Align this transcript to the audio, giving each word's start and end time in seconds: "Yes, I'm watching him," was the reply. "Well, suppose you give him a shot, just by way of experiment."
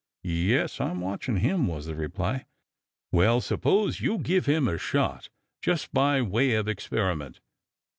"Yes, 0.23 0.81
I'm 0.81 0.99
watching 0.99 1.37
him," 1.37 1.67
was 1.67 1.85
the 1.85 1.93
reply. 1.93 2.47
"Well, 3.11 3.39
suppose 3.39 4.01
you 4.01 4.17
give 4.17 4.47
him 4.47 4.67
a 4.67 4.79
shot, 4.79 5.29
just 5.61 5.93
by 5.93 6.23
way 6.23 6.55
of 6.55 6.67
experiment." 6.67 7.39